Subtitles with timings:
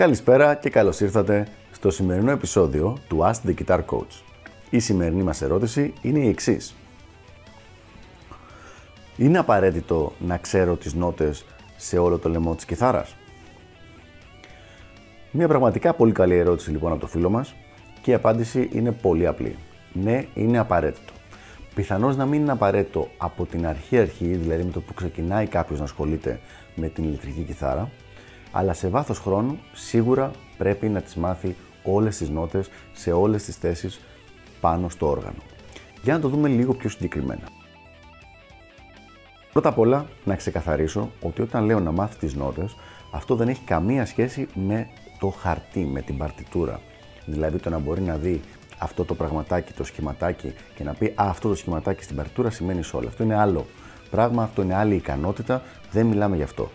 [0.00, 4.22] Καλησπέρα και καλώς ήρθατε στο σημερινό επεισόδιο του Ask the Guitar Coach.
[4.70, 6.74] Η σημερινή μας ερώτηση είναι η εξής.
[9.16, 11.44] Είναι απαραίτητο να ξέρω τις νότες
[11.76, 13.16] σε όλο το λαιμό της κιθάρας;
[15.30, 17.54] Μια πραγματικά πολύ καλή ερώτηση λοιπόν από το φίλο μας
[18.02, 19.56] και η απάντηση είναι πολύ απλή.
[19.92, 21.12] Ναι, είναι απαραίτητο.
[21.74, 25.78] Πιθανώς να μην είναι απαραίτητο από την αρχή αρχή, δηλαδή με το που ξεκινάει κάποιος
[25.78, 26.40] να ασχολείται
[26.74, 27.90] με την ηλεκτρική κιθάρα,
[28.52, 33.56] αλλά σε βάθος χρόνου σίγουρα πρέπει να τις μάθει όλες τις νότες σε όλες τις
[33.56, 34.00] θέσεις
[34.60, 35.38] πάνω στο όργανο.
[36.02, 37.48] Για να το δούμε λίγο πιο συγκεκριμένα.
[39.52, 42.76] Πρώτα απ' όλα να ξεκαθαρίσω ότι όταν λέω να μάθει τις νότες,
[43.10, 46.80] αυτό δεν έχει καμία σχέση με το χαρτί, με την παρτιτούρα.
[47.26, 48.40] Δηλαδή το να μπορεί να δει
[48.78, 52.82] αυτό το πραγματάκι, το σχηματάκι και να πει Α, αυτό το σχηματάκι στην παρτιτούρα σημαίνει
[52.82, 53.06] σόλ.
[53.06, 53.66] Αυτό είναι άλλο
[54.10, 56.70] πράγμα, αυτό είναι άλλη ικανότητα, δεν μιλάμε γι' αυτό.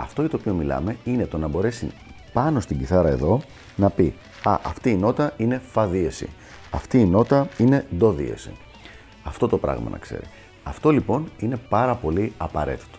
[0.00, 1.90] Αυτό για το οποίο μιλάμε είναι το να μπορέσει
[2.32, 3.40] πάνω στην κιθάρα εδώ
[3.76, 6.28] να πει Α, αυτή η νότα είναι φα δίεση.
[6.70, 8.50] Αυτή η νότα είναι ντο δίεση.
[9.22, 10.24] Αυτό το πράγμα να ξέρει.
[10.62, 12.98] Αυτό λοιπόν είναι πάρα πολύ απαραίτητο.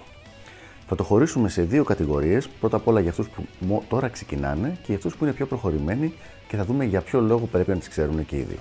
[0.88, 4.86] Θα το χωρίσουμε σε δύο κατηγορίες, πρώτα απ' όλα για αυτούς που τώρα ξεκινάνε και
[4.86, 6.14] για αυτούς που είναι πιο προχωρημένοι
[6.48, 8.60] και θα δούμε για ποιο λόγο πρέπει να τις ξέρουν και οι δύο.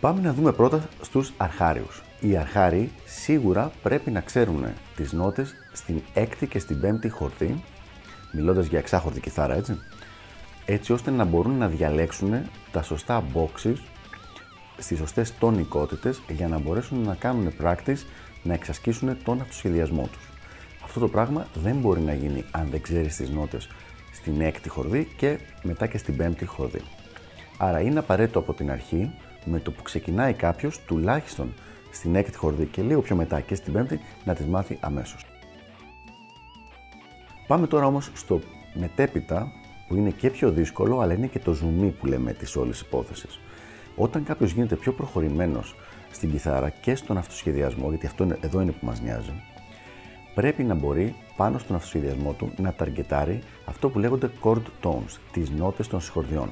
[0.00, 2.02] Πάμε να δούμε πρώτα στους αρχάριους.
[2.20, 4.64] Οι αρχάριοι σίγουρα πρέπει να ξέρουν
[4.96, 7.62] τις νότες στην έκτη και στην πέμπτη χορδή,
[8.32, 9.78] μιλώντας για εξάχορδη κιθάρα έτσι,
[10.64, 12.34] έτσι ώστε να μπορούν να διαλέξουν
[12.72, 13.74] τα σωστά boxes
[14.78, 18.02] στις σωστές τονικότητες για να μπορέσουν να κάνουν practice
[18.42, 20.28] να εξασκήσουν τον αυτοσχεδιασμό τους.
[20.84, 23.68] Αυτό το πράγμα δεν μπορεί να γίνει αν δεν ξέρεις τις νότες
[24.12, 26.80] στην έκτη χορδή και μετά και στην πέμπτη χορδή.
[27.58, 29.10] Άρα είναι απαραίτητο από την αρχή,
[29.50, 31.54] με το που ξεκινάει κάποιος, τουλάχιστον
[31.90, 35.26] στην έκτη χορδή και λίγο πιο μετά και στην πέμπτη, να τις μάθει αμέσως.
[37.46, 38.40] Πάμε τώρα όμως στο
[38.74, 39.52] μετέπειτα
[39.88, 43.40] που είναι και πιο δύσκολο, αλλά είναι και το ζουμί που λέμε της όλης υπόθεσης.
[43.96, 45.74] Όταν κάποιος γίνεται πιο προχωρημένος
[46.10, 49.32] στην κιθάρα και στον αυτοσχεδιασμό, γιατί αυτό εδώ είναι που μας νοιάζει,
[50.34, 55.50] πρέπει να μπορεί πάνω στον αυτοσχεδιασμό του να ταργκετάρει αυτό που λέγονται chord tones, τις
[55.50, 56.50] νότες των συγχορδιών.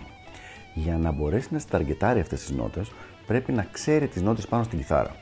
[0.79, 2.91] Για να μπορέσει να σταργετάρει αυτές τις νότες,
[3.27, 5.17] πρέπει να ξέρει τις νότες πάνω στην κιθάρα.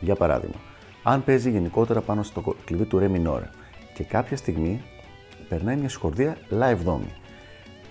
[0.00, 0.56] Για παράδειγμα,
[1.02, 3.48] αν παίζει γενικότερα πάνω στο κλειδί του Re minore
[3.94, 4.82] και κάποια στιγμή
[5.48, 7.12] περνάει μια συγχορδία La εβδόμη.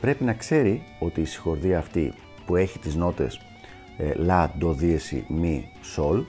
[0.01, 2.13] Πρέπει να ξέρει ότι η συγχορδία αυτή
[2.45, 3.39] που έχει τις νότες
[3.97, 5.61] ε, La, Do δίεση, Mi,
[5.95, 6.23] Sol,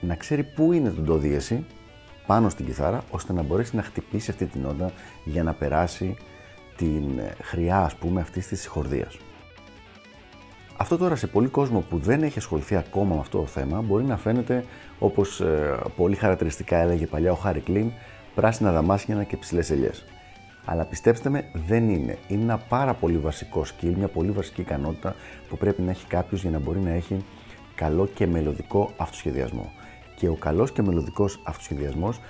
[0.00, 1.64] να ξέρει πού είναι το Do δίεση
[2.26, 4.92] πάνω στην κιθάρα, ώστε να μπορέσει να χτυπήσει αυτή την νότα
[5.24, 6.16] για να περάσει
[6.76, 9.18] την ε, χρειά, ας πούμε, αυτής της συγχορδίας.
[10.78, 14.04] Αυτό τώρα σε πολύ κόσμο που δεν έχει ασχοληθεί ακόμα με αυτό το θέμα μπορεί
[14.04, 14.64] να φαίνεται
[14.98, 17.90] όπως ε, πολύ χαρακτηριστικά έλεγε παλιά ο Χάρη Κλίν,
[18.34, 20.04] πράσινα δαμάσια και ψηλές ελιές.
[20.64, 22.18] Αλλά πιστέψτε με, δεν είναι.
[22.28, 25.14] Είναι ένα πάρα πολύ βασικό skill, μια πολύ βασική ικανότητα
[25.48, 27.24] που πρέπει να έχει κάποιος για να μπορεί να έχει
[27.74, 29.72] καλό και μελλοντικό αυτοσχεδιασμό.
[30.16, 32.20] Και ο καλός και μελλοντικός αυτοσχεδιασμός,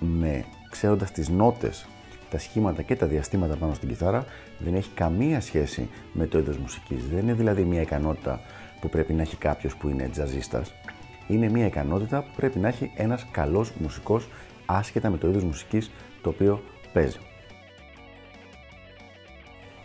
[0.00, 1.86] με ξέροντας τις νότες,
[2.30, 4.24] τα σχήματα και τα διαστήματα πάνω στην κιθάρα,
[4.58, 7.06] δεν έχει καμία σχέση με το είδος μουσικής.
[7.08, 8.40] Δεν είναι δηλαδή μια ικανότητα
[8.80, 10.72] που πρέπει να έχει κάποιος που είναι τζαζίστας.
[11.28, 14.28] Είναι μια ικανότητα που πρέπει να έχει ένας καλός μουσικός
[14.66, 15.90] άσχετα με το είδος μουσικής
[16.22, 17.18] το οποίο παίζει.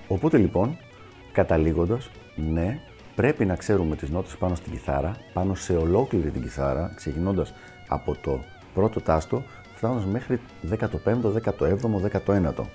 [0.07, 0.78] Οπότε λοιπόν,
[1.31, 2.79] καταλήγοντας, ναι,
[3.16, 7.53] πρέπει να ξέρουμε τις νότες πάνω στην κιθάρα, πάνω σε ολόκληρη την κιθάρα, ξεκινώντας
[7.88, 9.44] από το πρώτο τάστο,
[9.75, 11.78] φτάνοντας μέχρι 15ο, 17ο,
[12.25, 12.66] 19ο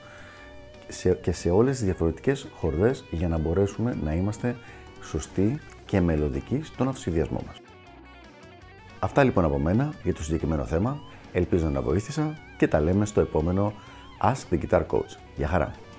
[1.21, 4.57] και σε όλες τις διαφορετικές χορδές για να μπορέσουμε να είμαστε
[5.03, 7.57] σωστοί και μελλοντικοί στον αυτοσυδιασμό μας.
[8.99, 11.01] Αυτά λοιπόν από μένα για το συγκεκριμένο θέμα.
[11.33, 13.73] Ελπίζω να βοήθησα και τα λέμε στο επόμενο
[14.23, 15.17] Ask the Guitar Coach.
[15.37, 15.90] Γεια χαρά!